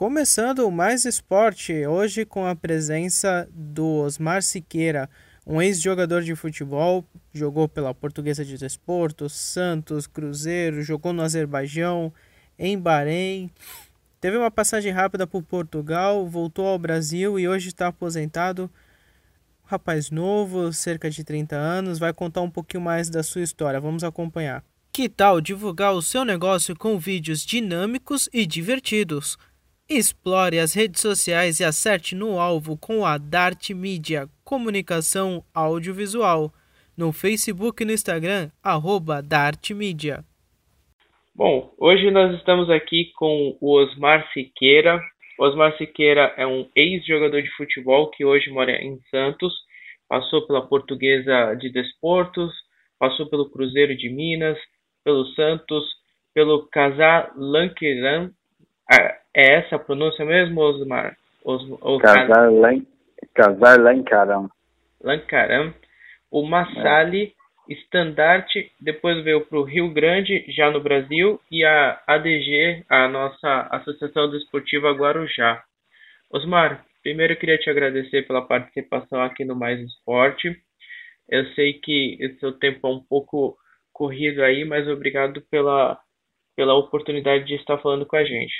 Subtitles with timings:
[0.00, 5.10] Começando mais esporte, hoje com a presença do Osmar Siqueira,
[5.46, 12.10] um ex-jogador de futebol, jogou pela Portuguesa de Desportos, Santos, Cruzeiro, jogou no Azerbaijão,
[12.58, 13.50] em Bahrein,
[14.18, 18.70] teve uma passagem rápida por Portugal, voltou ao Brasil e hoje está aposentado.
[19.66, 23.78] Rapaz novo, cerca de 30 anos, vai contar um pouquinho mais da sua história.
[23.78, 24.64] Vamos acompanhar.
[24.90, 29.36] Que tal divulgar o seu negócio com vídeos dinâmicos e divertidos?
[29.92, 36.52] Explore as redes sociais e acerte no alvo com a Dart Media Comunicação Audiovisual
[36.96, 40.24] no Facebook e no Instagram, arroba Dart Media.
[41.34, 45.02] Bom, hoje nós estamos aqui com o Osmar Siqueira.
[45.36, 49.52] Osmar Siqueira é um ex-jogador de futebol que hoje mora em Santos,
[50.08, 52.52] passou pela Portuguesa de Desportos,
[52.96, 54.56] passou pelo Cruzeiro de Minas,
[55.02, 55.82] pelo Santos,
[56.32, 58.30] pelo Casar Lanqueran
[58.90, 61.16] é, é essa a pronúncia mesmo, Osmar?
[61.44, 61.62] Os,
[62.00, 62.84] Casar, Lan,
[63.34, 64.50] Casar Lancaram.
[65.02, 65.74] Lancaram.
[66.30, 67.34] O Massali,
[67.68, 67.72] é.
[67.72, 73.68] Estandarte, depois veio para o Rio Grande, já no Brasil, e a ADG, a nossa
[73.70, 75.62] Associação Desportiva Guarujá.
[76.28, 80.52] Osmar, primeiro eu queria te agradecer pela participação aqui no Mais Esporte.
[81.28, 83.56] Eu sei que o seu tempo é um pouco
[83.92, 85.96] corrido aí, mas obrigado pela,
[86.56, 88.54] pela oportunidade de estar falando com a gente.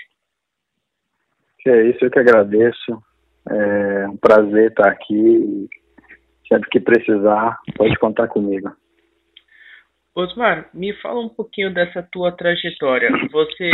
[1.63, 3.03] Que é isso, eu que agradeço.
[3.49, 5.69] É um prazer estar aqui.
[6.49, 8.73] Sempre que precisar, pode contar comigo.
[10.15, 13.11] Osmar, me fala um pouquinho dessa tua trajetória.
[13.31, 13.71] Você,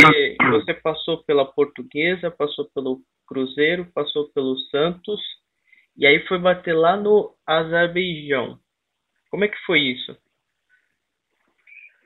[0.51, 5.19] você passou pela Portuguesa, passou pelo Cruzeiro, passou pelo Santos
[5.97, 8.59] e aí foi bater lá no Azerbaijão.
[9.31, 10.15] Como é que foi isso?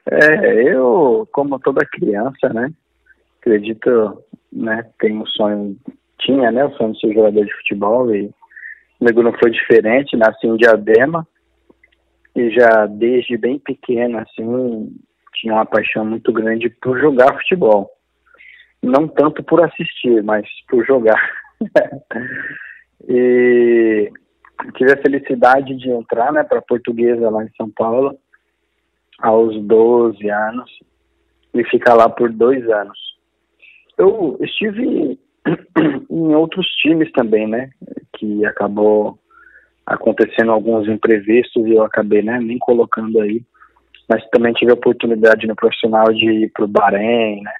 [0.09, 2.73] É, eu, como toda criança, né,
[3.41, 5.75] acredito né, tem um sonho,
[6.19, 8.29] tinha, né, o sonho de ser jogador de futebol e
[8.99, 11.27] comigo não foi diferente, nasci em Diadema
[12.35, 14.95] e já desde bem pequeno, assim,
[15.35, 17.89] tinha uma paixão muito grande por jogar futebol.
[18.81, 21.19] Não tanto por assistir, mas por jogar.
[23.07, 24.11] e
[24.75, 28.17] tive a felicidade de entrar, né, para Portuguesa lá em São Paulo
[29.19, 30.71] aos 12 anos
[31.53, 33.11] e ficar lá por dois anos.
[33.97, 35.19] Eu estive
[36.09, 37.69] em outros times também, né?
[38.17, 39.17] Que acabou
[39.85, 43.41] acontecendo alguns imprevistos e eu acabei né, nem colocando aí.
[44.07, 47.53] Mas também tive a oportunidade no profissional de ir para o Bahrein, né?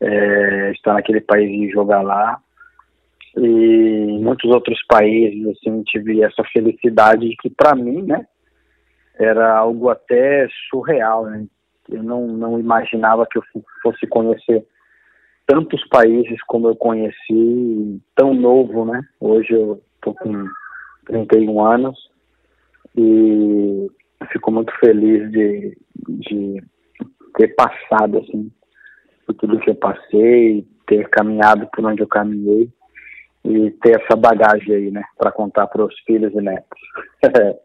[0.00, 2.38] É, estar naquele país e jogar lá.
[3.36, 8.26] E em muitos outros países, assim, tive essa felicidade que para mim, né?
[9.18, 11.44] Era algo até surreal, né?
[11.90, 13.42] Eu não, não imaginava que eu
[13.82, 14.64] fosse conhecer
[15.48, 19.00] tantos países como eu conheci, tão novo, né?
[19.18, 20.46] Hoje eu tô com
[21.06, 21.98] 31 anos
[22.94, 23.90] e
[24.30, 25.76] fico muito feliz de,
[26.06, 26.62] de
[27.34, 28.52] ter passado, assim,
[29.26, 32.68] por tudo que eu passei, ter caminhado por onde eu caminhei
[33.42, 36.80] e ter essa bagagem aí, né, para contar para os filhos e netos.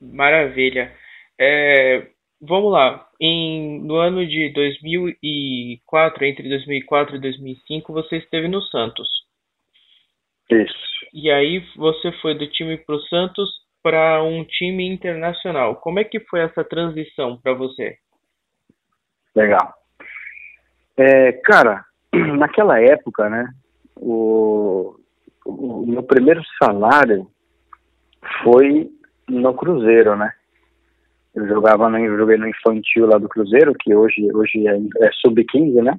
[0.00, 0.92] Maravilha.
[1.36, 2.06] É,
[2.40, 3.06] vamos lá.
[3.20, 9.08] Em, no ano de 2004, entre 2004 e 2005, você esteve no Santos.
[10.50, 10.90] Isso.
[11.12, 13.48] E aí você foi do time para o Santos
[13.82, 15.76] para um time internacional.
[15.76, 17.96] Como é que foi essa transição para você?
[19.34, 19.72] Legal.
[20.96, 23.48] É, cara, naquela época, né,
[23.96, 24.96] o,
[25.46, 27.30] o meu primeiro salário
[28.42, 28.90] foi
[29.28, 30.32] no Cruzeiro, né?
[31.34, 35.82] Eu jogava no, joguei no infantil lá do Cruzeiro, que hoje, hoje é, é sub-15,
[35.82, 35.98] né?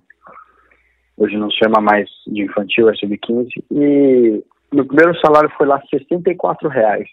[1.18, 3.50] Hoje não se chama mais de infantil, é sub-15.
[3.72, 4.44] E
[4.74, 7.08] meu primeiro salário foi lá 64 reais.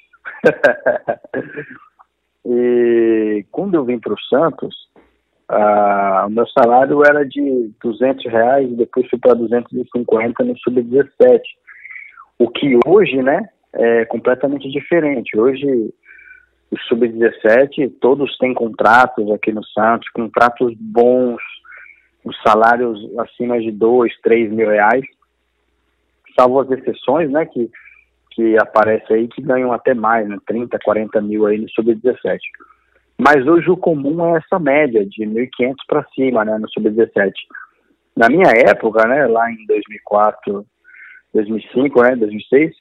[2.45, 4.89] e quando eu vim para o Santos,
[6.27, 11.41] o meu salário era de 200 reais, depois fui para 250 no sub-17.
[12.39, 15.39] O que hoje, né, é completamente diferente.
[15.39, 15.93] Hoje
[16.71, 21.41] o sub-17, todos têm contratos aqui no Santos, contratos bons,
[22.25, 25.05] os salários acima de dois, três mil reais,
[26.39, 27.71] salvo as exceções, né, que,
[28.33, 32.39] que aparecem aí que ganham até mais, né, 30, 40 mil aí no sub-17.
[33.17, 37.33] Mas hoje o comum é essa média de 1.500 para cima, né, no sub-17.
[38.15, 40.67] Na minha época, né, lá em 2004,
[41.33, 42.77] 2005, né, 2006,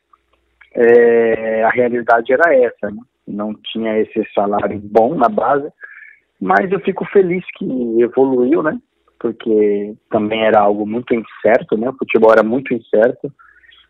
[0.75, 3.01] é, a realidade era essa, né?
[3.27, 5.67] Não tinha esse salário bom na base,
[6.39, 7.65] mas eu fico feliz que
[8.01, 8.79] evoluiu, né?
[9.19, 11.89] porque também era algo muito incerto, né?
[11.89, 13.31] O futebol era muito incerto.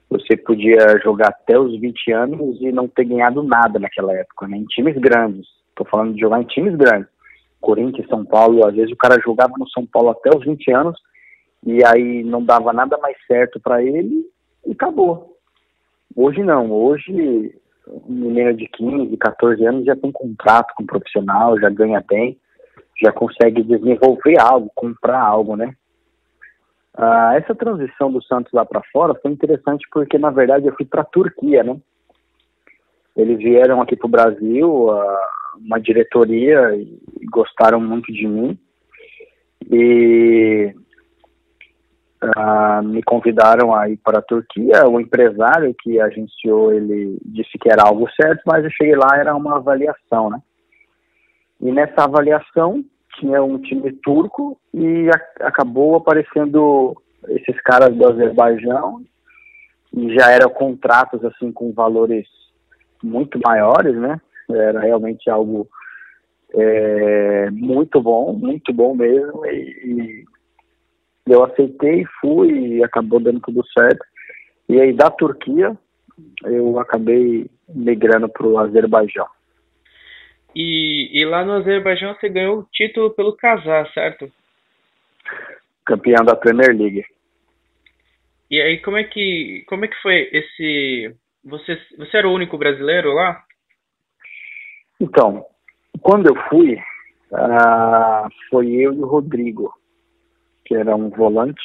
[0.10, 4.57] Você podia jogar até os 20 anos e não ter ganhado nada naquela época, né?
[4.57, 5.45] Em times grandes.
[5.69, 7.10] Estou falando de jogar em times grandes.
[7.60, 11.00] Corinthians, São Paulo, às vezes o cara jogava no São Paulo até os 20 anos
[11.66, 14.25] e aí não dava nada mais certo para ele
[14.66, 15.36] e acabou.
[16.16, 17.54] Hoje não, hoje
[18.07, 22.38] um menino de 15, 14 anos já tem contrato com um profissional, já ganha bem,
[23.01, 25.74] já consegue desenvolver algo, comprar algo, né?
[26.95, 30.86] Ah, essa transição do Santos lá para fora foi interessante porque, na verdade, eu fui
[30.86, 31.80] para a Turquia, né?
[33.16, 35.28] Eles vieram aqui para o Brasil, ah,
[35.60, 38.57] uma diretoria, e gostaram muito de mim.
[39.69, 40.74] E
[42.22, 44.88] ah, me convidaram a ir para a Turquia.
[44.88, 49.36] O empresário que agenciou, ele disse que era algo certo, mas eu cheguei lá, era
[49.36, 50.42] uma avaliação, né?
[51.62, 52.84] E nessa avaliação
[53.19, 56.96] tinha um time turco e a, acabou aparecendo
[57.30, 59.04] esses caras do Azerbaijão
[59.94, 62.28] e já eram contratos assim com valores
[63.04, 64.19] muito maiores, né?
[64.50, 65.68] Era realmente algo
[66.54, 70.25] é, muito bom, muito bom mesmo e, e
[71.28, 74.04] eu aceitei, fui e acabou dando tudo certo.
[74.70, 75.78] E aí da Turquia
[76.44, 79.28] eu acabei migrando para o Azerbaijão.
[80.56, 84.32] E, e lá no Azerbaijão você ganhou o título pelo Casar, certo?
[85.86, 87.06] Campeão da Premier League.
[88.50, 92.58] E aí como é que como é que foi esse você você era o único
[92.58, 93.44] brasileiro lá?
[95.00, 95.46] Então,
[96.02, 96.76] quando eu fui,
[97.32, 99.72] uh, foi eu e o Rodrigo,
[100.68, 101.64] que era um volante,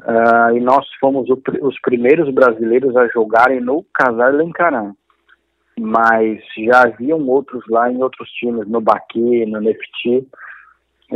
[0.00, 4.94] uh, e nós fomos o, os primeiros brasileiros a jogarem no Casar Lencaran.
[5.78, 10.26] Mas já haviam outros lá em outros times, no Baque, no Nefti,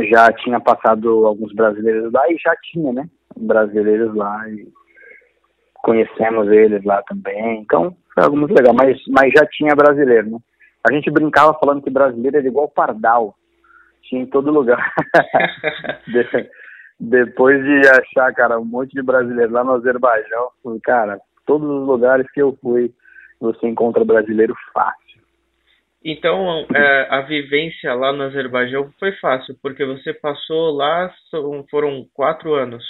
[0.09, 4.67] já tinha passado alguns brasileiros lá e já tinha, né, brasileiros lá e
[5.83, 10.37] conhecemos eles lá também, então foi algo muito legal, mas, mas já tinha brasileiro, né.
[10.87, 13.35] A gente brincava falando que brasileiro era igual pardal,
[14.03, 14.93] tinha em todo lugar.
[16.99, 20.49] Depois de achar, cara, um monte de brasileiro lá no Azerbaijão,
[20.83, 22.93] cara, todos os lugares que eu fui,
[23.39, 25.05] você encontra brasileiro fácil.
[26.03, 31.11] Então, é, a vivência lá no Azerbaijão foi fácil, porque você passou lá,
[31.69, 32.83] foram quatro anos.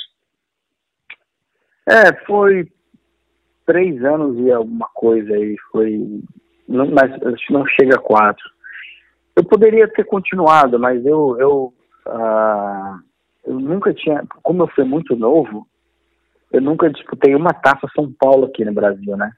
[1.87, 2.67] É, foi
[3.65, 5.97] três anos e alguma coisa aí, foi,
[6.67, 8.43] não, mas acho que não chega a quatro.
[9.35, 11.73] Eu poderia ter continuado, mas eu, eu,
[12.07, 12.99] uh,
[13.45, 15.67] eu nunca tinha, como eu fui muito novo,
[16.51, 19.31] eu nunca disputei uma taça São Paulo aqui no Brasil, né?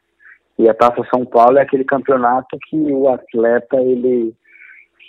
[0.57, 4.33] E a Taça São Paulo é aquele campeonato que o atleta ele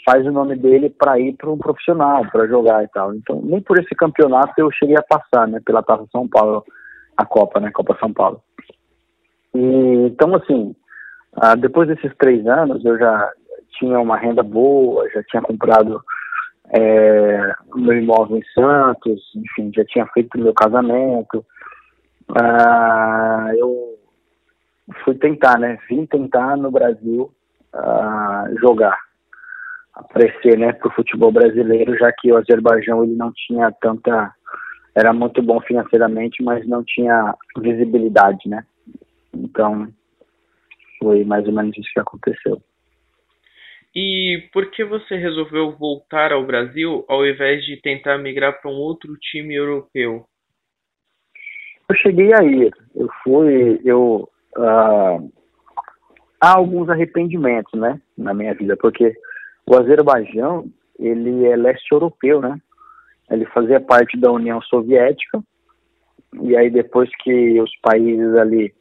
[0.04, 3.14] faz o nome dele para ir para um profissional, para jogar e tal.
[3.14, 6.64] Então, nem por esse campeonato eu cheguei a passar, né, pela Taça São Paulo,
[7.16, 8.42] a Copa, né, Copa São Paulo.
[9.54, 10.74] E, então, assim,
[11.34, 13.32] ah, depois desses três anos, eu já
[13.78, 16.02] tinha uma renda boa, já tinha comprado
[16.70, 21.44] é, meu imóvel em Santos, enfim, já tinha feito meu casamento.
[22.36, 23.98] Ah, eu
[25.04, 25.78] fui tentar, né?
[25.88, 27.32] Vim tentar no Brasil
[27.74, 28.98] uh, jogar,
[29.94, 34.32] aparecer, né, para o futebol brasileiro, já que o Azerbaijão ele não tinha tanta,
[34.94, 38.64] era muito bom financeiramente, mas não tinha visibilidade, né?
[39.34, 39.88] Então
[40.98, 42.60] foi mais ou menos isso que aconteceu.
[44.00, 48.76] E por que você resolveu voltar ao Brasil ao invés de tentar migrar para um
[48.76, 50.24] outro time europeu?
[51.90, 55.32] Eu cheguei aí, eu fui, eu uh,
[56.40, 59.12] há alguns arrependimentos, né, na minha vida, porque
[59.68, 62.56] o Azerbaijão, ele é leste europeu, né,
[63.28, 65.42] ele fazia parte da União Soviética,
[66.40, 68.72] e aí depois que os países ali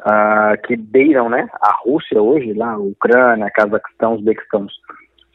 [0.00, 4.66] uh, que beiram, né, a Rússia hoje, lá, a Ucrânia, Cazaquistão, Uzbequistão,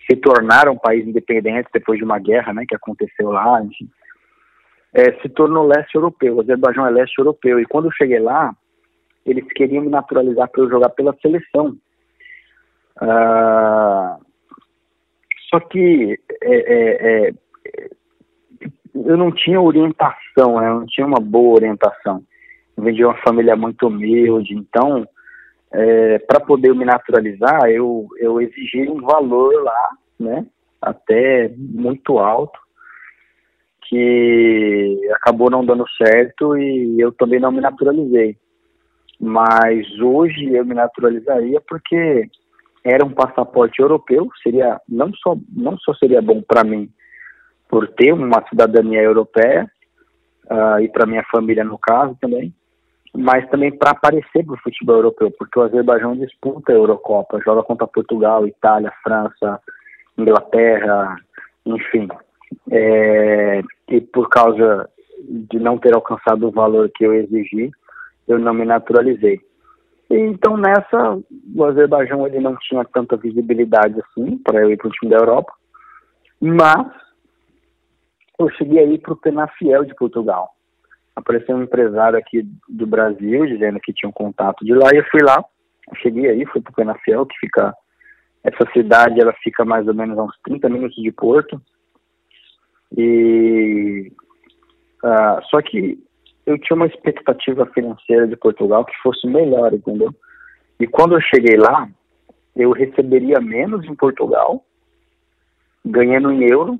[0.09, 3.89] se tornaram países independentes depois de uma guerra, né, que aconteceu lá, enfim,
[4.93, 8.53] é, se tornou leste europeu, o Azerbaijão é leste europeu, e quando eu cheguei lá,
[9.25, 11.75] eles queriam me naturalizar para eu jogar pela seleção.
[13.01, 14.17] Ah,
[15.49, 17.33] só que é, é, é,
[18.93, 20.69] eu não tinha orientação, né?
[20.69, 22.23] eu não tinha uma boa orientação.
[22.77, 25.07] Venho de uma família muito humilde, então,
[25.71, 29.89] é, para poder me naturalizar, eu, eu exigi um valor lá,
[30.19, 30.45] né,
[30.81, 32.59] até muito alto,
[33.87, 38.37] que acabou não dando certo e eu também não me naturalizei.
[39.19, 42.29] Mas hoje eu me naturalizaria porque
[42.83, 46.89] era um passaporte europeu, seria não só não só seria bom para mim,
[47.67, 49.69] por ter uma cidadania europeia
[50.45, 52.53] uh, e para minha família no caso também,
[53.15, 57.63] mas também para aparecer para o futebol europeu, porque o Azerbaijão disputa a Eurocopa, joga
[57.63, 59.59] contra Portugal, Itália, França,
[60.17, 61.15] Inglaterra,
[61.65, 62.07] enfim.
[62.69, 64.89] É, e por causa
[65.27, 67.71] de não ter alcançado o valor que eu exigi,
[68.27, 69.39] eu não me naturalizei.
[70.09, 71.17] E, então nessa,
[71.55, 75.17] o Azerbaijão ele não tinha tanta visibilidade assim para eu ir para o time da
[75.17, 75.53] Europa,
[76.39, 76.87] mas
[78.37, 80.54] eu cheguei aí para o Penafiel de Portugal.
[81.15, 85.05] Apareceu um empresário aqui do Brasil dizendo que tinha um contato de lá e eu
[85.09, 85.43] fui lá.
[86.01, 87.73] Cheguei aí, fui para o Penafiel, que fica
[88.43, 91.61] essa cidade, ela fica mais ou menos a uns 30 minutos de Porto.
[92.95, 94.11] E
[95.03, 95.97] uh, só que
[96.45, 100.13] eu tinha uma expectativa financeira de Portugal que fosse melhor, entendeu?
[100.79, 101.89] E quando eu cheguei lá,
[102.55, 104.63] eu receberia menos em Portugal,
[105.83, 106.79] ganhando em euro,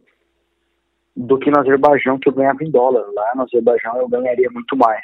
[1.16, 3.06] do que no Azerbaijão, que eu ganhava em dólar.
[3.14, 5.02] Lá no Azerbaijão eu ganharia muito mais.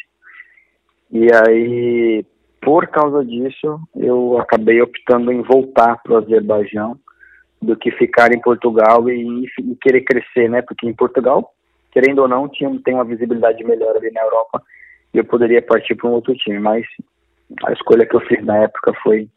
[1.12, 2.26] E aí,
[2.62, 6.98] por causa disso, eu acabei optando em voltar para o Azerbaijão
[7.62, 10.62] do que ficar em Portugal e, e, querer crescer, né?
[10.62, 11.54] Porque em Portugal,
[11.92, 14.62] querendo ou não, tinha, tem uma visibilidade melhor ali na Europa
[15.14, 16.60] e eu poderia partir para um outro time.
[16.60, 16.86] Mas
[17.66, 19.30] a escolha que eu fiz na época foi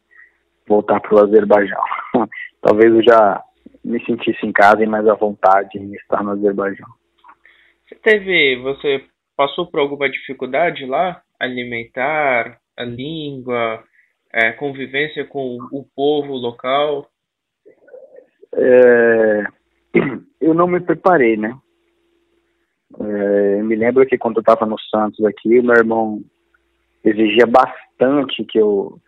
[0.67, 1.81] voltar para o Azerbaijão.
[2.61, 3.43] Talvez eu já
[3.85, 6.87] me sentisse em casa e mais à vontade em estar no Azerbaijão.
[7.87, 9.03] Você teve, você
[9.37, 11.21] passou por alguma dificuldade lá?
[11.39, 13.83] Alimentar, a língua,
[14.33, 17.07] é, convivência com o povo local?
[18.53, 19.43] É,
[20.41, 21.55] eu não me preparei, né?
[22.99, 26.21] É, me lembro que quando eu estava no Santos aqui, meu irmão
[27.03, 28.99] exigia bastante que eu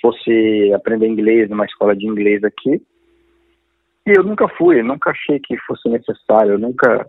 [0.00, 2.80] fosse aprender inglês numa escola de inglês aqui.
[4.08, 7.06] E eu nunca fui, eu nunca achei que fosse necessário, eu nunca,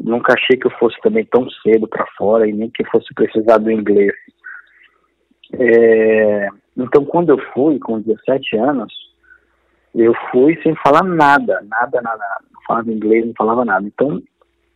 [0.00, 3.58] nunca achei que eu fosse também tão cedo para fora e nem que fosse precisar
[3.58, 4.12] do inglês.
[5.54, 8.94] É, então, quando eu fui, com 17 anos,
[9.92, 13.84] eu fui sem falar nada, nada, nada, não falava inglês, não falava nada.
[13.84, 14.22] Então,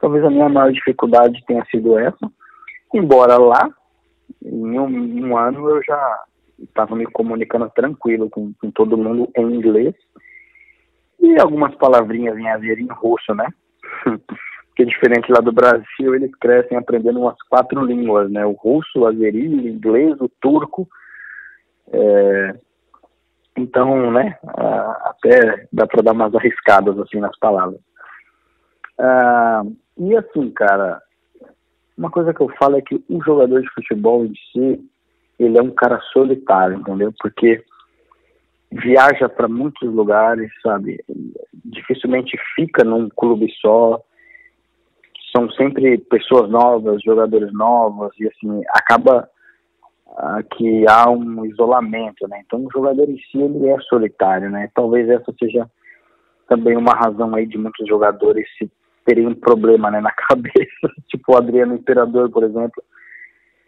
[0.01, 2.33] talvez a minha maior dificuldade tenha sido essa.
[2.93, 3.71] Embora lá,
[4.45, 6.25] em um, um ano, eu já
[6.59, 9.95] estava me comunicando tranquilo com, com todo mundo em inglês
[11.21, 13.47] e algumas palavrinhas em azeri em russo, né?
[14.69, 18.47] Porque diferente lá do Brasil, eles crescem aprendendo umas quatro línguas, né?
[18.47, 20.89] O russo, o azeri, o inglês, o turco.
[21.93, 22.55] É...
[23.57, 24.39] Então, né?
[24.47, 27.81] Até dá para dar umas arriscadas assim nas palavras.
[28.99, 29.63] Ah,
[29.97, 31.03] e assim, cara,
[31.97, 34.81] uma coisa que eu falo é que um jogador de futebol em si,
[35.41, 37.13] ele é um cara solitário, entendeu?
[37.19, 37.65] Porque
[38.71, 41.03] viaja para muitos lugares, sabe?
[41.65, 44.01] Dificilmente fica num clube só.
[45.35, 49.29] São sempre pessoas novas, jogadores novos, e assim, acaba
[50.17, 52.43] ah, que há um isolamento, né?
[52.45, 54.71] Então o jogador em si ele é solitário, né?
[54.75, 55.69] Talvez essa seja
[56.49, 58.71] também uma razão aí de muitos jogadores se
[59.05, 62.83] terem um problema né, na cabeça, tipo o Adriano Imperador, por exemplo.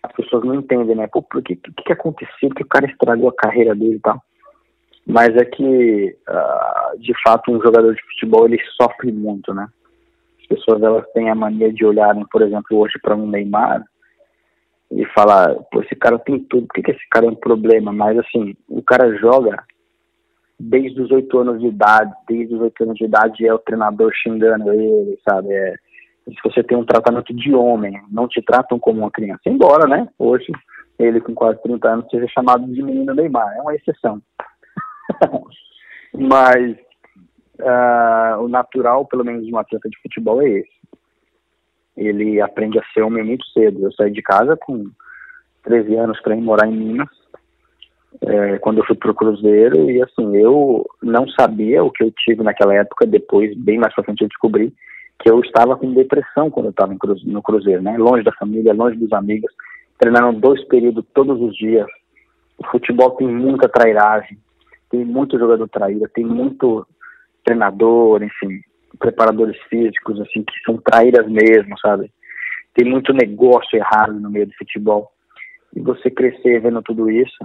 [0.02, 1.07] As pessoas não entendem, né?
[1.12, 2.49] Pô, por que, que, que aconteceu?
[2.57, 4.23] Que o cara estragou a carreira dele e tal
[5.11, 9.67] mas é que uh, de fato um jogador de futebol ele sofre muito, né?
[10.40, 13.85] As pessoas elas têm a mania de olharem, por exemplo, hoje para um Neymar
[14.90, 17.93] e falar, pô, esse cara tem tudo, por que, que esse cara é um problema?
[17.93, 19.64] Mas assim, o cara joga
[20.59, 24.12] desde os oito anos de idade, desde os oito anos de idade é o treinador
[24.14, 25.52] xingando ele, sabe?
[25.52, 25.75] É,
[26.26, 29.43] se você tem um tratamento de homem, não te tratam como uma criança.
[29.47, 30.52] Embora, né, hoje
[30.99, 34.21] ele com quase 30 anos seja chamado de menino Neymar, é uma exceção.
[36.12, 36.76] Mas
[37.61, 40.81] uh, o natural, pelo menos de um atleta de futebol, é esse.
[41.97, 43.85] Ele aprende a ser homem muito cedo.
[43.85, 44.90] Eu saí de casa com
[45.64, 47.09] 13 anos para ir morar em Minas,
[48.23, 52.43] é, quando eu fui pro Cruzeiro, e assim, eu não sabia o que eu tive
[52.43, 54.75] naquela época, depois, bem mais pra frente, eu descobri
[55.21, 57.97] que eu estava com depressão quando eu estava no Cruzeiro, né?
[57.99, 59.52] Longe da família, longe dos amigos,
[59.99, 61.87] treinando dois períodos todos os dias.
[62.59, 64.38] O futebol tem muita trairagem,
[64.90, 66.87] tem muito jogador traíra, tem muito
[67.44, 68.61] treinador, enfim,
[68.99, 72.12] preparadores físicos, assim, que são traíras mesmo, sabe?
[72.75, 75.11] Tem muito negócio errado no meio do futebol.
[75.75, 77.38] E você crescer vendo tudo isso.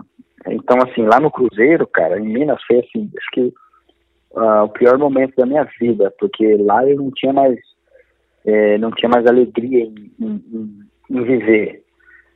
[0.47, 3.53] Então, assim, lá no Cruzeiro, cara, em Minas foi assim, acho que
[4.31, 7.57] uh, o pior momento da minha vida, porque lá eu não tinha mais,
[8.45, 11.83] é, não tinha mais alegria em, em, em viver.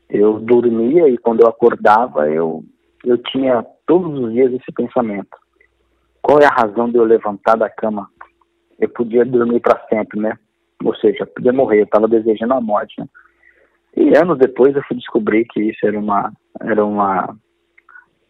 [0.09, 2.63] Eu dormia e quando eu acordava eu
[3.05, 5.35] eu tinha todos os dias esse pensamento.
[6.21, 8.07] Qual é a razão de eu levantar da cama
[8.77, 10.37] eu podia dormir para sempre, né?
[10.85, 13.07] Ou seja, podia morrer, eu estava desejando a morte, né?
[13.97, 16.31] E anos depois eu fui descobrir que isso era uma
[16.61, 17.35] era uma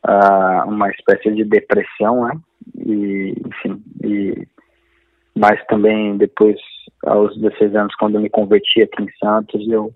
[0.08, 2.40] uh, uma espécie de depressão, né?
[2.78, 4.48] E enfim, e
[5.36, 6.58] mas também depois
[7.06, 9.94] aos 16 anos quando eu me converti aqui em Santos, eu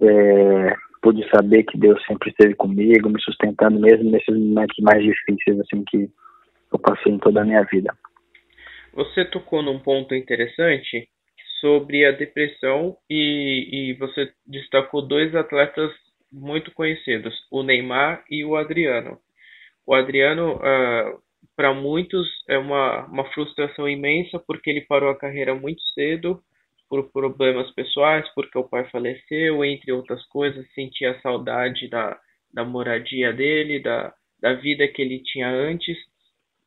[0.00, 0.76] é,
[1.06, 5.84] pude saber que Deus sempre esteve comigo, me sustentando mesmo nesses momentos mais difíceis assim
[5.88, 6.10] que
[6.72, 7.96] eu passei em toda a minha vida.
[8.92, 11.08] Você tocou num ponto interessante
[11.60, 15.92] sobre a depressão e, e você destacou dois atletas
[16.32, 19.16] muito conhecidos, o Neymar e o Adriano.
[19.86, 21.20] O Adriano, uh,
[21.54, 26.42] para muitos, é uma, uma frustração imensa porque ele parou a carreira muito cedo
[26.88, 32.18] por problemas pessoais, porque o pai faleceu, entre outras coisas, sentia saudade da,
[32.52, 35.96] da moradia dele, da, da vida que ele tinha antes.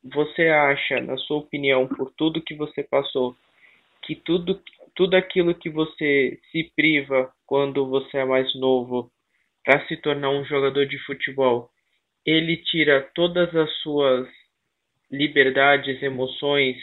[0.04, 3.34] Você acha, na sua opinião, por tudo que você passou,
[4.02, 4.60] que tudo
[4.94, 9.10] tudo aquilo que você se priva quando você é mais novo
[9.64, 11.70] para se tornar um jogador de futebol,
[12.24, 14.28] ele tira todas as suas
[15.10, 16.76] liberdades, emoções,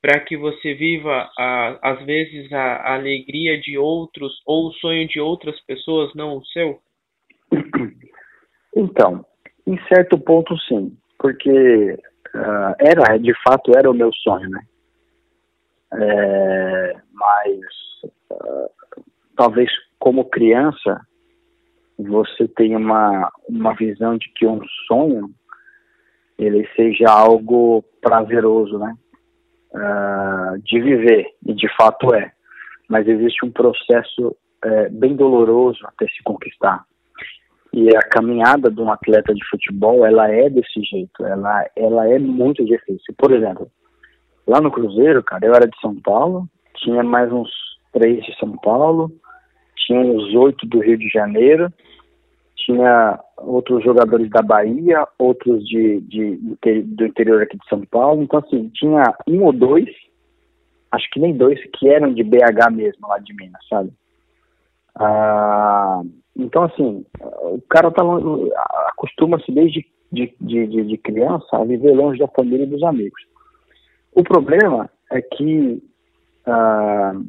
[0.00, 5.08] para que você viva a, às vezes a, a, alegria de outros ou o sonho
[5.08, 6.80] de outras pessoas, não o seu?
[8.76, 9.24] Então,
[9.66, 11.94] em certo ponto sim, porque
[12.34, 14.60] uh, era de fato era o meu sonho, né?
[15.94, 17.60] É, mas
[18.30, 18.70] uh,
[19.34, 21.00] talvez como criança
[21.98, 25.30] você tenha uma, uma visão de que um sonho
[26.38, 28.94] ele seja algo prazeroso, né?
[29.74, 32.32] Uh, de viver, e de fato é.
[32.88, 34.34] Mas existe um processo
[34.64, 36.84] é, bem doloroso até se conquistar.
[37.72, 42.18] E a caminhada de um atleta de futebol, ela é desse jeito, ela, ela é
[42.18, 43.14] muito difícil.
[43.18, 43.70] Por exemplo,
[44.48, 47.50] Lá no Cruzeiro, cara, eu era de São Paulo, tinha mais uns
[47.92, 49.12] três de São Paulo,
[49.76, 51.70] tinha uns oito do Rio de Janeiro,
[52.56, 56.36] tinha outros jogadores da Bahia, outros de, de,
[56.82, 58.22] do interior aqui de São Paulo.
[58.22, 59.88] Então, assim, tinha um ou dois,
[60.90, 63.90] acho que nem dois, que eram de BH mesmo, lá de Minas, sabe?
[64.96, 66.02] Ah,
[66.36, 68.02] então, assim, o cara tá,
[68.88, 73.20] acostuma-se desde de, de, de, criança a viver longe da família e dos amigos.
[74.12, 75.82] O problema é que
[76.46, 77.26] uh,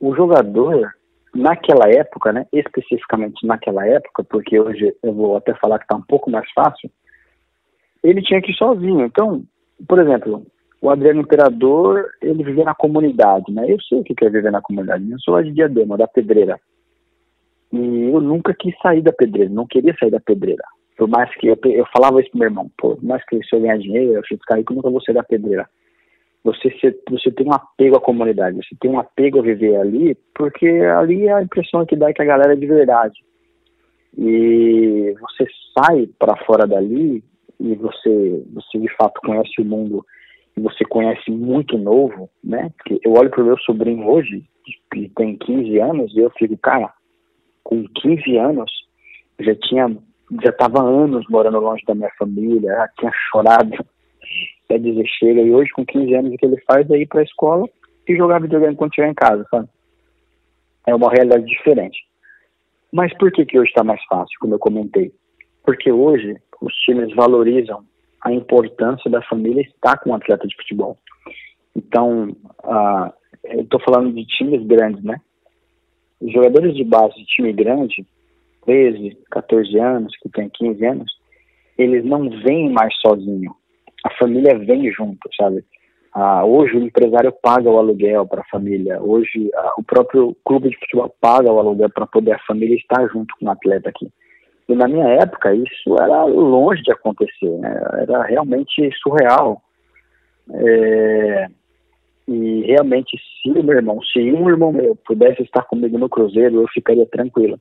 [0.00, 0.94] o jogador,
[1.34, 6.02] naquela época, né, especificamente naquela época, porque hoje eu vou até falar que está um
[6.02, 6.90] pouco mais fácil,
[8.02, 9.04] ele tinha que ir sozinho.
[9.04, 9.42] Então,
[9.88, 10.44] por exemplo,
[10.80, 13.64] o Adriano Imperador, ele vivia na comunidade, né?
[13.68, 15.08] Eu sei o que é viver na comunidade.
[15.10, 16.60] Eu sou de Diadema, da Pedreira.
[17.72, 20.64] E eu nunca quis sair da Pedreira, não queria sair da Pedreira.
[20.96, 23.60] Por mais que eu, eu falava isso pro meu irmão, por mais que se eu
[23.60, 25.66] ganhar dinheiro, eu fico rico, nunca vou sair da Pedreira
[26.44, 30.16] você, se, você tem um apego à comunidade, você tem um apego a viver ali,
[30.34, 33.14] porque ali é a impressão que dá é que a galera é de verdade.
[34.18, 37.22] E você sai para fora dali
[37.60, 40.04] e você, você de fato conhece o mundo
[40.56, 42.70] e você conhece muito novo, né?
[42.76, 44.44] Porque eu olho pro meu sobrinho hoje,
[44.92, 46.92] que tem 15 anos, e eu fico, cara,
[47.62, 48.70] com 15 anos,
[49.40, 49.96] já tinha,
[50.42, 53.76] já estava anos morando longe da minha família, já tinha chorado
[54.72, 57.20] quer dizer, chega e hoje com 15 anos o que ele faz é ir para
[57.20, 57.68] a escola
[58.08, 59.68] e jogar videogame quando estiver em casa, sabe?
[60.86, 61.98] É uma realidade diferente.
[62.90, 65.12] Mas por que que hoje está mais fácil, como eu comentei?
[65.62, 67.84] Porque hoje os times valorizam
[68.22, 70.96] a importância da família estar com um atleta de futebol.
[71.76, 72.30] Então,
[72.64, 73.12] uh,
[73.44, 75.20] eu estou falando de times grandes, né?
[76.20, 78.06] Os jogadores de base de time grande,
[78.64, 81.12] 13, 14 anos, que tem 15 anos,
[81.76, 83.61] eles não vêm mais sozinhos
[84.04, 85.64] a família vem junto, sabe?
[86.14, 90.68] Ah, hoje o empresário paga o aluguel para a família, hoje ah, o próprio clube
[90.68, 94.10] de futebol paga o aluguel para poder a família estar junto com o atleta aqui.
[94.68, 97.80] E na minha época isso era longe de acontecer, né?
[98.02, 99.62] era realmente surreal.
[100.50, 101.46] É...
[102.28, 106.60] E realmente, se o meu irmão, se um irmão meu pudesse estar comigo no Cruzeiro,
[106.60, 107.58] eu ficaria tranquilo.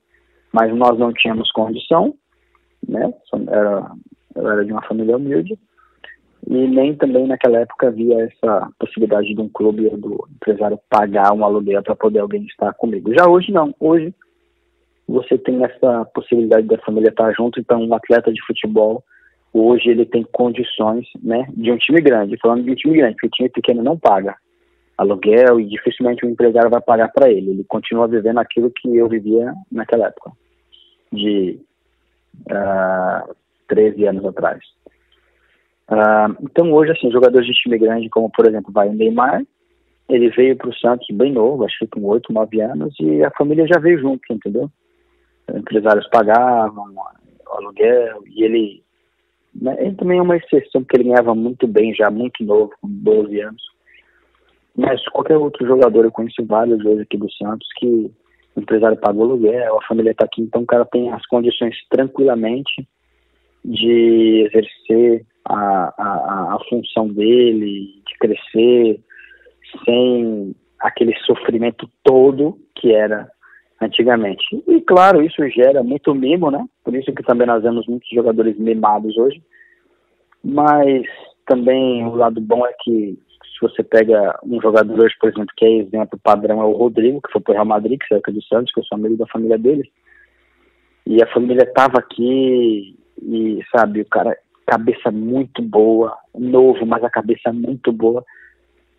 [0.53, 2.13] Mas nós não tínhamos condição,
[2.87, 3.11] né?
[3.47, 3.91] Era,
[4.35, 5.57] eu era de uma família humilde
[6.47, 11.33] e nem também naquela época havia essa possibilidade de um clube ou do empresário pagar
[11.33, 13.13] um aluguel para poder alguém estar comigo.
[13.13, 14.13] Já hoje não, hoje
[15.07, 19.03] você tem essa possibilidade da família estar junto, então um atleta de futebol
[19.53, 23.27] hoje ele tem condições, né, de um time grande, falando de um time grande, porque
[23.27, 24.35] o time pequeno não paga
[24.97, 28.95] aluguel e dificilmente o um empresário vai pagar para ele, ele continua vivendo aquilo que
[28.95, 30.31] eu vivia naquela época,
[31.11, 31.59] de
[32.49, 33.29] uh, ah,
[33.67, 34.59] 13 anos atrás.
[35.91, 39.43] Uh, então hoje, assim, jogadores de time grande, como por exemplo, vai o Neymar,
[40.07, 43.31] ele veio para o Santos bem novo, acho que com 8, 9 anos, e a
[43.31, 44.69] família já veio junto, entendeu?
[45.53, 48.83] Empresários pagavam o aluguel, e ele,
[49.53, 52.87] né, ele também é uma exceção, porque ele ganhava muito bem já, muito novo, com
[52.87, 53.61] 12 anos.
[54.75, 58.09] Mas qualquer outro jogador, eu conheço vários hoje aqui do Santos, que
[58.55, 62.87] o empresário pagou aluguel, a família está aqui, então o cara tem as condições tranquilamente
[63.63, 68.99] de exercer a, a, a função dele, de crescer,
[69.85, 73.29] sem aquele sofrimento todo que era
[73.81, 74.43] antigamente.
[74.67, 76.65] E claro, isso gera muito mimo, né?
[76.83, 79.41] Por isso que também nós vemos muitos jogadores mimados hoje.
[80.43, 81.03] Mas
[81.47, 85.65] também o lado bom é que se você pega um jogador hoje, por exemplo, que
[85.65, 88.31] é exemplo padrão, é o Rodrigo, que foi para o Real Madrid, que saiu aqui
[88.31, 89.91] do Santos, que eu sou amigo da família dele.
[91.05, 97.09] E a família estava aqui e, sabe, o cara, cabeça muito boa, novo, mas a
[97.09, 98.23] cabeça muito boa.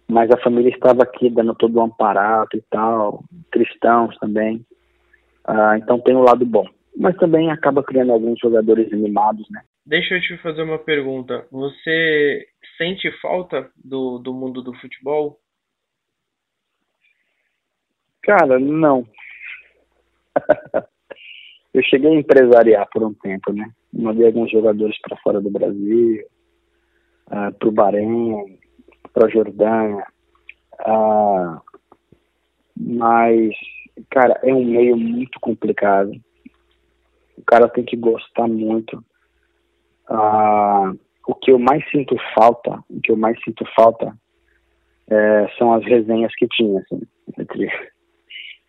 [0.08, 4.64] Mas a família estava aqui dando todo o amparato e tal, cristãos também.
[5.48, 6.66] Uh, então tem um lado bom.
[6.96, 9.62] Mas também acaba criando alguns jogadores animados, né?
[9.84, 11.46] Deixa eu te fazer uma pergunta.
[11.50, 12.46] Você
[12.76, 15.40] sente falta do, do mundo do futebol?
[18.22, 19.06] Cara, não.
[21.74, 23.68] eu cheguei a empresariar por um tempo, né?
[23.92, 26.22] Mandei alguns jogadores para fora do Brasil,
[27.30, 28.58] uh, ah, para o Bahrein,
[29.12, 30.06] para a Jordânia.
[30.80, 31.60] Uh,
[32.76, 33.54] mas,
[34.10, 36.12] cara, é um meio muito complicado.
[37.36, 39.04] O cara tem que gostar muito.
[40.08, 44.16] Uh, o que eu mais sinto falta, o que eu mais sinto falta
[45.08, 47.00] é, são as resenhas que tinha, assim,
[47.38, 47.68] entre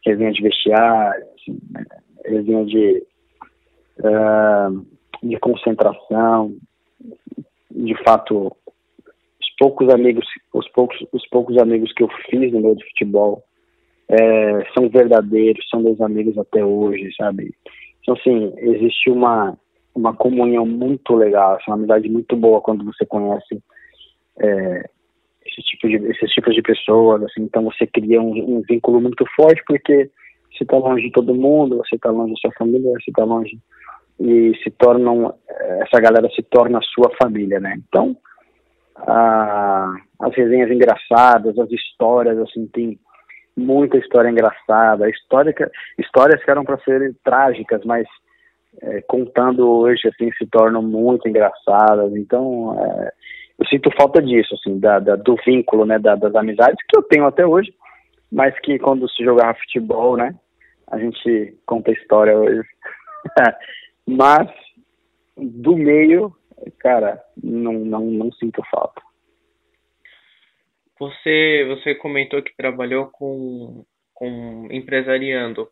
[0.06, 1.60] resenha de vestiário, assim,
[2.26, 3.04] resenha de,
[4.00, 4.86] uh,
[5.24, 6.56] de concentração,
[7.72, 8.56] de fato,
[9.40, 13.44] os poucos amigos, os poucos, os poucos amigos que eu fiz no meio de futebol
[14.10, 17.52] é, são verdadeiros, são meus amigos até hoje, sabe?
[18.02, 19.58] Então, assim, existe uma,
[19.96, 23.64] uma comunhão muito legal, assim, uma amizade muito boa quando você conhece
[24.40, 24.90] é,
[25.46, 29.26] esse tipo de, esses tipos de pessoas, assim, então você cria um, um vínculo muito
[29.36, 30.10] forte porque
[30.52, 33.58] você está longe de todo mundo, você está longe da sua família, você está longe
[34.20, 35.34] e se tornam
[35.82, 37.76] essa galera se torna sua família, né?
[37.88, 38.16] Então
[40.20, 43.00] as resenhas engraçadas, as histórias assim tem
[43.56, 45.66] muita história engraçada, história que,
[45.98, 48.08] histórias que eram para serem trágicas, mas
[48.82, 52.16] é, contando hoje assim se tornam muito engraçadas.
[52.16, 53.12] Então é,
[53.60, 57.04] eu sinto falta disso, assim, da, da do vínculo, né, da, das amizades que eu
[57.04, 57.74] tenho até hoje,
[58.32, 60.36] mas que quando se jogava futebol, né,
[60.92, 62.62] a gente conta história hoje.
[64.08, 64.50] mas
[65.38, 66.36] do meio,
[66.80, 69.02] cara, não, não, não sinto falta.
[71.00, 75.70] Você, você comentou que trabalhou com, com empresariando.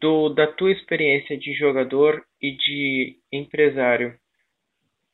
[0.00, 4.18] Do, da tua experiência de jogador e de empresário,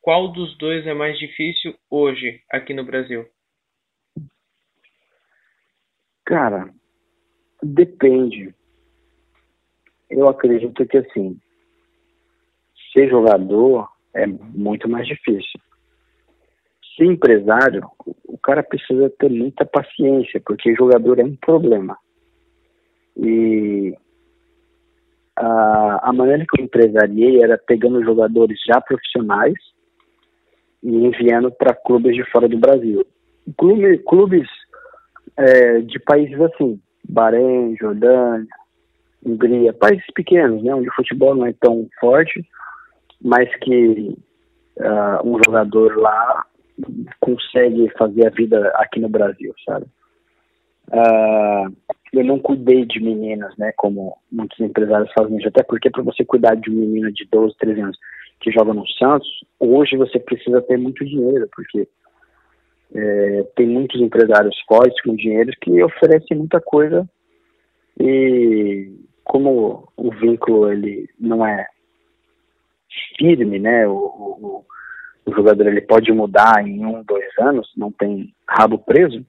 [0.01, 3.27] qual dos dois é mais difícil hoje aqui no Brasil?
[6.25, 6.73] Cara,
[7.61, 8.55] depende.
[10.09, 11.37] Eu acredito que assim,
[12.91, 15.59] ser jogador é muito mais difícil.
[16.95, 17.83] Ser empresário,
[18.25, 21.97] o cara precisa ter muita paciência, porque jogador é um problema.
[23.17, 23.95] E
[25.35, 29.55] a, a maneira que eu empresariei era pegando jogadores já profissionais
[30.83, 33.05] e enviando para clubes de fora do Brasil.
[33.57, 34.47] Clube, clubes
[35.37, 38.47] é, de países assim, Bahrein, Jordânia,
[39.25, 42.41] Hungria, países pequenos, né, onde o futebol não é tão forte,
[43.21, 44.15] mas que
[44.79, 46.45] uh, um jogador lá
[47.19, 49.85] consegue fazer a vida aqui no Brasil, sabe?
[50.87, 51.75] Uh,
[52.13, 56.55] eu não cuidei de meninas, né, como muitos empresários fazem, até porque para você cuidar
[56.55, 57.97] de um menino de 12, 13 anos
[58.39, 59.27] que joga no Santos,
[59.59, 61.87] hoje você precisa ter muito dinheiro, porque
[62.95, 67.07] é, tem muitos empresários fortes com dinheiro que oferecem muita coisa
[67.99, 68.91] e
[69.23, 71.67] como o vínculo ele não é
[73.17, 74.65] firme, né, o, o,
[75.25, 79.25] o jogador ele pode mudar em um, dois anos, não tem rabo preso,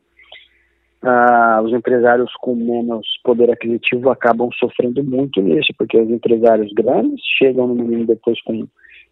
[1.02, 7.20] ah, os empresários com menos poder aquisitivo acabam sofrendo muito nisso, porque os empresários grandes
[7.38, 8.66] chegam no menino depois com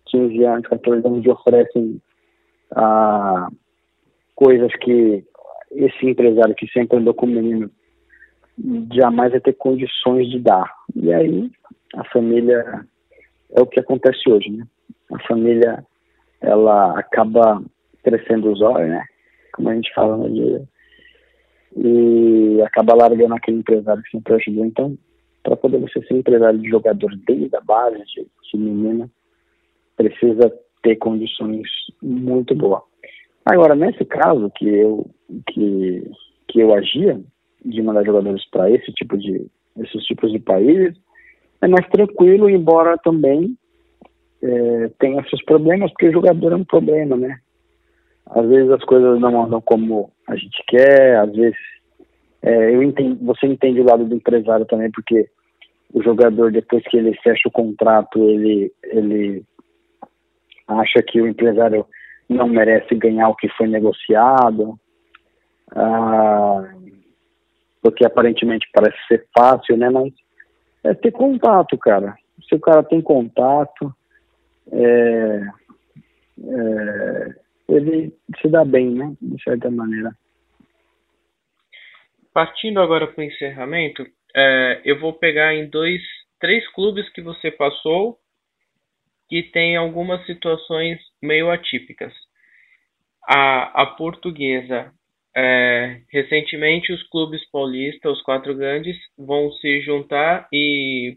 [0.06, 2.02] 15 anos, 14 anos e oferecem
[2.76, 3.48] ah,
[4.34, 5.24] coisas que
[5.72, 7.70] esse empresário que sempre andou com o menino
[8.92, 10.70] jamais vai ter condições de dar.
[10.94, 11.50] E aí
[11.96, 12.86] a família
[13.52, 14.66] é o que acontece hoje, né?
[15.12, 15.84] A família
[16.40, 17.62] ela acaba
[18.02, 19.04] crescendo os olhos, né?
[19.52, 20.62] Como a gente fala no dia.
[21.76, 24.64] E acaba largando aquele empresário que sempre ajudou.
[24.64, 24.98] Então,
[25.42, 29.10] para poder você ser empresário de jogador desde a base, de, de menina,
[29.96, 31.68] precisa ter condições
[32.02, 32.82] muito boas.
[33.44, 35.10] Agora, nesse caso que eu,
[35.46, 36.10] que,
[36.48, 37.20] que eu agia,
[37.64, 40.96] de mandar jogadores para esse tipo de esses tipos de países,
[41.60, 43.56] é mais tranquilo, embora também
[44.42, 47.38] é, tenha seus problemas, porque jogador é um problema, né?
[48.26, 51.58] Às vezes as coisas não andam como a gente quer, às vezes
[52.42, 55.28] é, eu entendo, você entende o lado do empresário também, porque
[55.92, 59.44] o jogador, depois que ele fecha o contrato, ele, ele
[60.66, 61.86] acha que o empresário
[62.28, 64.78] não merece ganhar o que foi negociado,
[65.74, 66.70] ah,
[67.82, 69.88] porque aparentemente parece ser fácil, né?
[69.88, 70.12] Mas
[70.84, 72.16] é ter contato, cara.
[72.48, 73.94] Se o cara tem contato,
[74.72, 75.42] é,
[76.44, 77.34] é,
[77.68, 79.14] ele se dá bem, né?
[79.20, 80.16] De certa maneira.
[82.32, 86.00] Partindo agora para o encerramento, é, eu vou pegar em dois,
[86.38, 88.18] três clubes que você passou
[89.28, 92.12] que tem algumas situações meio atípicas.
[93.28, 94.90] A, a portuguesa,
[95.40, 101.16] é, recentemente os clubes paulistas, os quatro grandes, vão se juntar e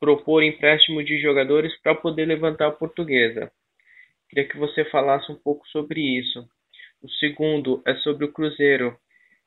[0.00, 3.48] propor empréstimo de jogadores para poder levantar a portuguesa.
[4.28, 6.44] Queria que você falasse um pouco sobre isso.
[7.00, 8.96] O segundo é sobre o Cruzeiro.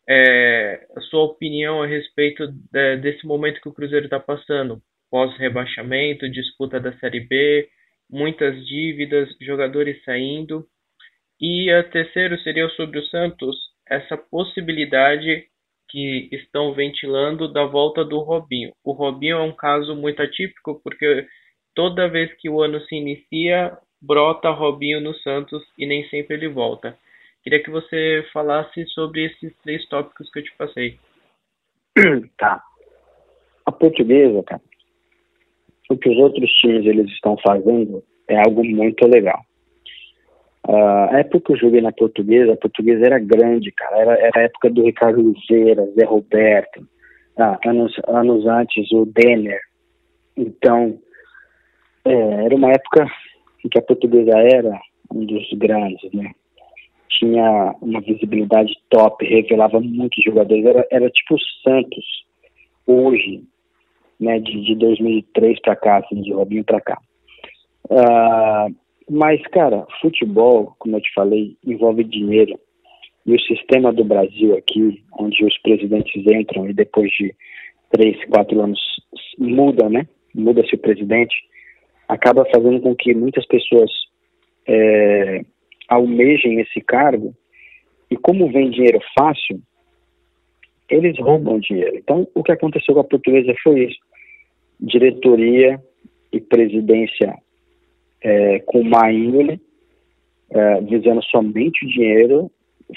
[0.08, 6.32] É, a sua opinião a respeito de, desse momento que o Cruzeiro está passando pós-rebaixamento,
[6.32, 7.68] disputa da Série B,
[8.10, 10.66] muitas dívidas, jogadores saindo.
[11.40, 13.56] E a terceiro seria sobre o Santos,
[13.90, 15.46] essa possibilidade
[15.90, 18.72] que estão ventilando da volta do Robinho.
[18.84, 21.28] O Robinho é um caso muito atípico porque
[21.76, 26.48] toda vez que o ano se inicia, brota Robinho no Santos e nem sempre ele
[26.48, 26.98] volta.
[27.44, 30.98] Queria que você falasse sobre esses três tópicos que eu te passei.
[32.38, 32.62] Tá.
[33.66, 34.62] A portuguesa, cara,
[35.90, 39.42] o que os outros times eles estão fazendo é algo muito legal.
[40.68, 43.98] A época que eu joguei na portuguesa, a portuguesa era grande, cara.
[43.98, 46.88] Era, era a época do Ricardo Lizeira, Zé Roberto,
[47.38, 49.60] ah, anos, anos antes o Denner.
[50.36, 50.98] Então,
[52.04, 53.08] é, era uma época
[53.64, 54.80] em que a portuguesa era
[55.14, 56.32] um dos grandes, né?
[57.10, 60.66] Tinha uma visibilidade top, revelava muitos jogadores.
[60.66, 62.06] Era, era tipo o Santos,
[62.88, 63.44] hoje,
[64.20, 66.98] né, de, de 2003 para cá, assim, de Robinho para cá.
[67.90, 72.60] Uh, mas, cara, futebol, como eu te falei, envolve dinheiro.
[73.26, 77.34] E o sistema do Brasil aqui, onde os presidentes entram e depois de
[77.92, 78.80] três, quatro anos
[79.38, 80.08] muda, né?
[80.34, 81.36] Muda-se o presidente,
[82.08, 83.90] acaba fazendo com que muitas pessoas
[84.68, 85.42] é,
[85.88, 87.34] almejem esse cargo.
[88.10, 89.60] E como vem dinheiro fácil,
[90.90, 91.96] eles roubam dinheiro.
[91.96, 94.00] Então, o que aconteceu com a portuguesa foi isso.
[94.80, 95.82] Diretoria
[96.32, 97.34] e presidência
[98.22, 99.60] é, com má índole,
[100.52, 102.52] é, visando somente o dinheiro,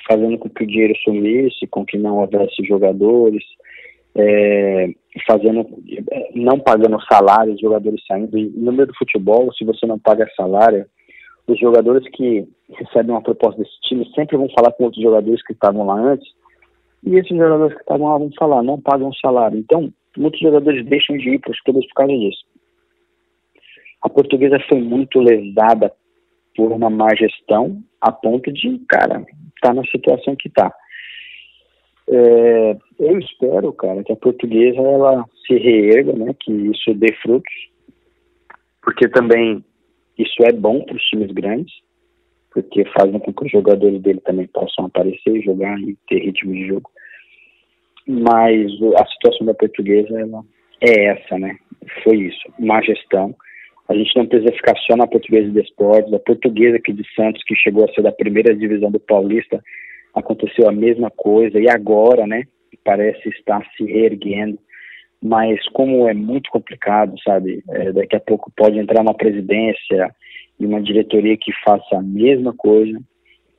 [0.07, 3.43] fazendo com que o dinheiro sumisse, com que não houvesse jogadores,
[4.15, 4.89] é,
[5.27, 5.67] fazendo,
[6.35, 8.37] não pagando salário, os jogadores saindo.
[8.57, 10.87] No meio do futebol, se você não paga salário,
[11.47, 15.53] os jogadores que recebem uma proposta desse time sempre vão falar com outros jogadores que
[15.53, 16.29] estavam lá antes,
[17.05, 19.59] e esses jogadores que estavam lá vão falar, não pagam salário.
[19.59, 22.45] Então, muitos jogadores deixam de ir para os clubes por causa disso.
[24.03, 25.93] A portuguesa foi muito lesada
[26.57, 29.25] por uma má gestão, a ponto de, cara,
[29.61, 30.73] tá na situação que está.
[32.11, 37.53] É, eu espero, cara, que a portuguesa ela se reerga, né, que isso dê frutos,
[38.83, 39.63] porque também
[40.17, 41.73] isso é bom para os times grandes,
[42.51, 46.67] porque fazem com que os jogadores dele também possam aparecer, jogar e ter ritmo de
[46.67, 46.91] jogo.
[48.07, 50.43] Mas a situação da portuguesa ela
[50.81, 51.59] é essa, né?
[52.03, 53.35] Foi isso, má gestão.
[53.89, 56.13] A gente não precisa ficar só na portuguesa de esportes.
[56.13, 59.63] A portuguesa aqui de Santos, que chegou a ser da primeira divisão do Paulista,
[60.15, 61.59] aconteceu a mesma coisa.
[61.59, 62.43] E agora, né?
[62.85, 64.59] Parece estar se reerguendo.
[65.23, 67.63] Mas como é muito complicado, sabe?
[67.71, 70.15] É, daqui a pouco pode entrar uma presidência
[70.61, 73.01] e uma diretoria que faça a mesma coisa.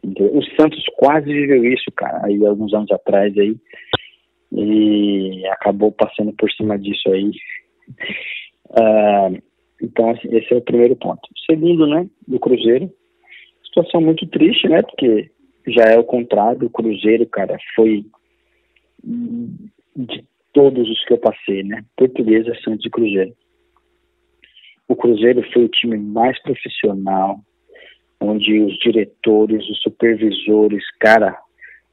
[0.03, 3.55] O Santos quase viveu isso, cara, aí alguns anos atrás aí.
[4.51, 7.31] E acabou passando por cima disso aí.
[8.69, 9.41] Uh,
[9.81, 11.21] então, assim, esse é o primeiro ponto.
[11.49, 12.91] Segundo, né, do Cruzeiro,
[13.63, 15.31] situação muito triste, né, porque
[15.67, 18.05] já é o contrário, o Cruzeiro, cara, foi
[19.95, 23.33] de todos os que eu passei, né, Portuguesa, Santos e Cruzeiro.
[24.87, 27.39] O Cruzeiro foi o time mais profissional,
[28.19, 31.37] onde os diretores, os supervisores, cara,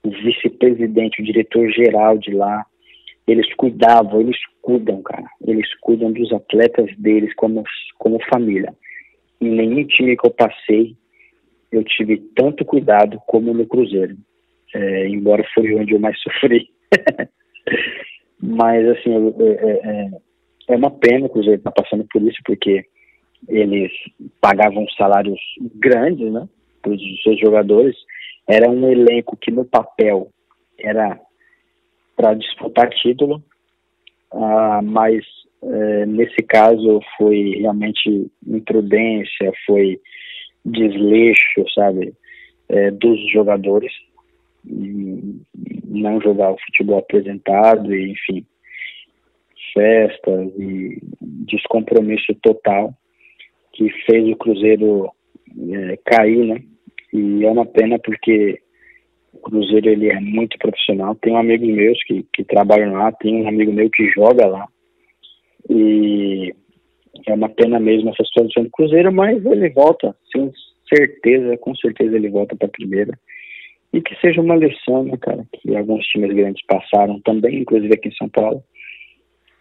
[0.03, 2.65] o vice-presidente, o diretor-geral de lá,
[3.27, 5.27] eles cuidavam, eles cuidam, cara.
[5.47, 7.65] Eles cuidam dos atletas deles como,
[7.99, 8.73] como família.
[9.41, 10.97] Em nenhum time que eu passei,
[11.73, 14.17] eu tive tanto cuidado como no Cruzeiro.
[14.75, 16.69] É, embora foi onde eu mais sofri.
[18.41, 19.11] Mas, assim,
[19.41, 20.11] é, é,
[20.69, 22.85] é, uma pena o Cruzeiro estar tá passando por isso, porque
[23.49, 23.91] eles
[24.41, 25.41] pagavam salários
[25.75, 26.49] grandes, né,
[26.81, 27.97] para os seus jogadores.
[28.49, 30.29] Era um elenco que no papel
[30.79, 31.19] era
[32.17, 33.43] para disputar título,
[34.33, 35.25] uh, mas
[35.63, 40.01] uh, nesse caso foi realmente imprudência, foi
[40.65, 42.15] desleixo, sabe,
[42.71, 43.93] uh, dos jogadores,
[44.65, 48.45] não jogar o futebol apresentado, e, enfim,
[49.73, 50.99] festas e
[51.47, 52.93] descompromisso total
[53.73, 55.11] que fez o Cruzeiro
[55.71, 56.63] é, cair, né?
[57.13, 58.61] E é uma pena porque
[59.37, 61.15] o Cruzeiro ele é muito profissional.
[61.17, 64.67] Tem um amigo meu que, que trabalha lá, tem um amigo meu que joga lá.
[65.69, 66.55] E
[67.27, 70.51] é uma pena mesmo essa situação do Cruzeiro, mas ele volta, sem
[70.93, 73.19] certeza, com certeza ele volta para a primeira.
[73.93, 78.09] E que seja uma lição, né, cara, que alguns times grandes passaram também, inclusive aqui
[78.09, 78.63] em São Paulo,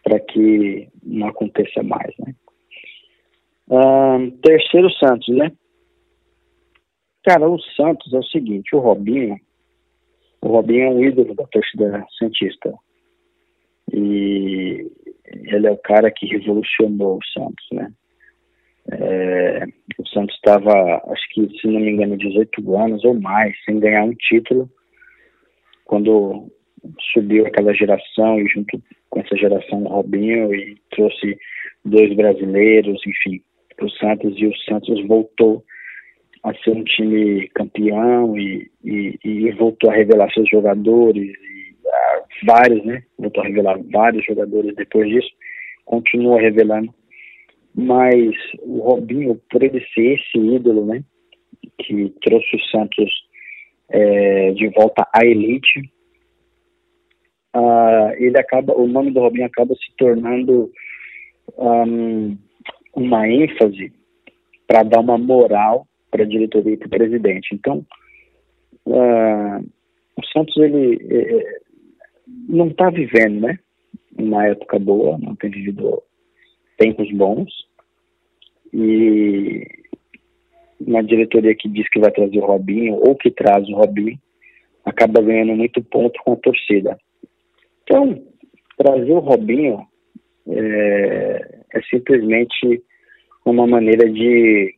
[0.04, 2.34] para que não aconteça mais, né.
[3.68, 5.52] Uh, terceiro Santos, né?
[7.24, 9.40] Cara, o Santos é o seguinte, o Robinho,
[10.46, 12.72] o Robinho é um ídolo da torcida Santista.
[13.92, 14.88] E
[15.26, 17.92] ele é o cara que revolucionou o Santos, né?
[18.92, 19.66] É,
[19.98, 24.04] o Santos estava, acho que, se não me engano, 18 anos ou mais, sem ganhar
[24.04, 24.70] um título,
[25.86, 26.52] quando
[27.12, 28.80] subiu aquela geração e junto
[29.10, 31.40] com essa geração o Robinho e trouxe
[31.84, 33.42] dois brasileiros, enfim,
[33.76, 35.64] para o Santos e o Santos voltou
[36.46, 42.24] a ser um time campeão e, e, e voltou a revelar seus jogadores, e, ah,
[42.46, 43.02] vários, né?
[43.18, 45.30] Voltou a revelar vários jogadores depois disso,
[45.86, 46.94] continua revelando.
[47.74, 51.04] Mas o Robinho, por ele ser esse ídolo, né?
[51.80, 53.12] Que trouxe o Santos
[53.90, 55.80] é, de volta à elite,
[57.56, 60.72] uh, ele acaba, o nome do Robinho acaba se tornando
[61.58, 62.38] um,
[62.96, 63.92] uma ênfase
[64.68, 67.54] para dar uma moral para a diretoria e para o presidente.
[67.54, 67.86] Então,
[68.86, 69.60] uh,
[70.18, 71.60] o Santos ele é,
[72.48, 73.60] não está vivendo, né?
[74.18, 76.02] Uma época boa, não tem vivido
[76.78, 77.52] tempos bons
[78.74, 79.66] e
[80.80, 84.20] uma diretoria que diz que vai trazer o Robinho ou que traz o Robinho
[84.84, 86.98] acaba ganhando muito ponto com a torcida.
[87.84, 88.22] Então,
[88.78, 89.86] trazer o Robinho
[90.48, 92.84] é, é simplesmente
[93.46, 94.75] uma maneira de,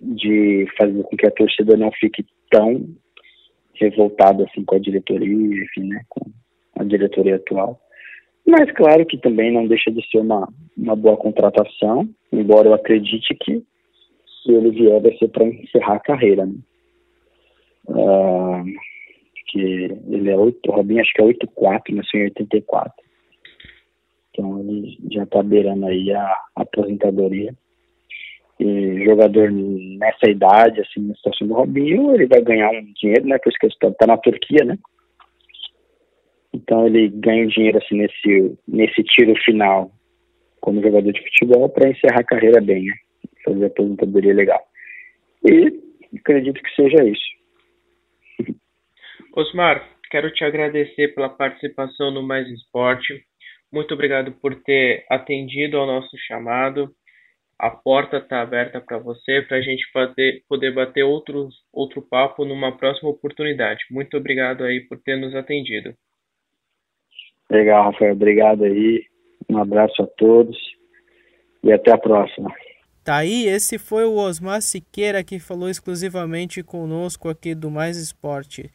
[0.00, 2.88] de fazer com que a torcida não fique tão
[3.74, 6.30] revoltada assim com a diretoria, enfim, né, com
[6.78, 7.80] a diretoria atual.
[8.46, 13.34] Mas claro que também não deixa de ser uma, uma boa contratação, embora eu acredite
[13.34, 13.62] que
[14.42, 16.54] se ele vier vai ser para encerrar a carreira, né?
[17.86, 18.64] Uh,
[19.46, 22.92] que ele é 8, o Robinho acho que é 8-4, nasceu em 84.
[24.30, 27.54] Então ele já está beirando aí a aposentadoria.
[28.60, 33.38] E jogador nessa idade, assim, na situação do Robinho, ele vai ganhar um dinheiro, né?
[33.38, 34.78] Por isso que ele está tá na Turquia, né?
[36.52, 39.90] Então ele ganha dinheiro assim nesse, nesse tiro final
[40.60, 42.92] como jogador de futebol para encerrar a carreira bem, né?
[43.44, 44.60] Fazer a aposentadoria legal.
[45.42, 45.80] E
[46.18, 48.54] acredito que seja isso.
[49.34, 53.24] Osmar, quero te agradecer pela participação no Mais Esporte.
[53.72, 56.94] Muito obrigado por ter atendido ao nosso chamado
[57.60, 62.44] a porta está aberta para você, para a gente poder, poder bater outros, outro papo
[62.46, 63.84] numa próxima oportunidade.
[63.90, 65.92] Muito obrigado aí por ter nos atendido.
[67.50, 68.12] Legal, Rafael.
[68.12, 69.04] Obrigado aí.
[69.46, 70.56] Um abraço a todos
[71.62, 72.50] e até a próxima.
[73.04, 78.70] Tá aí, esse foi o Osmar Siqueira que falou exclusivamente conosco aqui do Mais Esporte.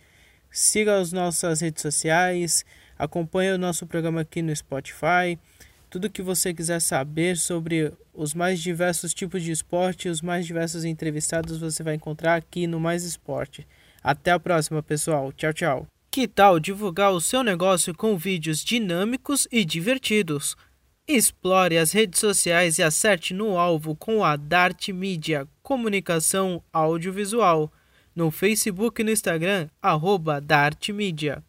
[0.51, 2.63] Siga as nossas redes sociais,
[2.99, 5.39] acompanhe o nosso programa aqui no Spotify.
[5.95, 10.45] Tudo que você quiser saber sobre os mais diversos tipos de esporte e os mais
[10.45, 13.65] diversos entrevistados você vai encontrar aqui no Mais Esporte.
[14.03, 15.31] Até a próxima, pessoal.
[15.31, 15.87] Tchau, tchau.
[16.11, 20.57] Que tal divulgar o seu negócio com vídeos dinâmicos e divertidos?
[21.07, 27.71] Explore as redes sociais e acerte no alvo com a Dart Media Comunicação Audiovisual.
[28.13, 31.41] No Facebook e no Instagram, arroba Dart Media.